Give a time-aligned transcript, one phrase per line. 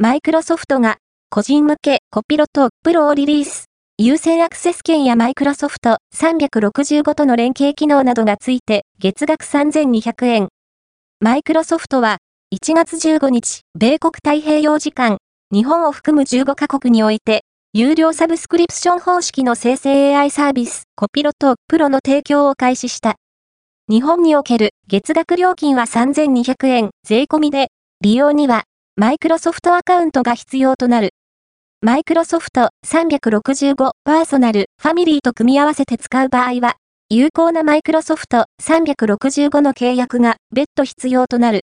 [0.00, 0.98] マイクロソフトが、
[1.28, 3.64] 個人向けコピロとプロをリリース。
[3.98, 10.48] 優先アクセス権やマイクロソフト365との連携機能などがついて月額3200円。
[11.18, 12.18] マイクロソフトは
[12.54, 15.18] 1月15日、米国太平洋時間、
[15.52, 17.42] 日本を含む15カ国において、
[17.72, 23.16] 有料サブスクリプション方式の生成 AI サービス、コピロとプロの提供を開始した。
[23.90, 28.62] 日本における月額料金は3200円税込みで、利用には
[29.00, 31.10] マイクロソフトアカウントが必要となる。
[31.82, 36.74] マイクロソフト365パーソナルファミリーと組み合わせて使う場合は、
[37.08, 41.56] 有効なマイクロソフト365の契約が別途必要となる。